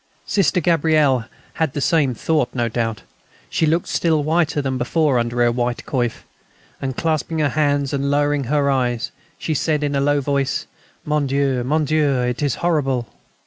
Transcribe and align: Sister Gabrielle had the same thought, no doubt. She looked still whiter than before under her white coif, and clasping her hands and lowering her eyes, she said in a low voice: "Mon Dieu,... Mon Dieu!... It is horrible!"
Sister 0.25 0.59
Gabrielle 0.59 1.25
had 1.61 1.73
the 1.73 1.79
same 1.79 2.15
thought, 2.15 2.49
no 2.55 2.67
doubt. 2.67 3.03
She 3.51 3.67
looked 3.67 3.87
still 3.87 4.23
whiter 4.23 4.59
than 4.59 4.79
before 4.79 5.19
under 5.19 5.43
her 5.43 5.51
white 5.51 5.85
coif, 5.85 6.23
and 6.81 6.97
clasping 6.97 7.37
her 7.37 7.49
hands 7.49 7.93
and 7.93 8.09
lowering 8.09 8.45
her 8.45 8.71
eyes, 8.71 9.11
she 9.37 9.53
said 9.53 9.83
in 9.83 9.95
a 9.95 10.01
low 10.01 10.19
voice: 10.19 10.65
"Mon 11.05 11.27
Dieu,... 11.27 11.63
Mon 11.63 11.85
Dieu!... 11.85 12.17
It 12.21 12.41
is 12.41 12.55
horrible!" 12.65 13.09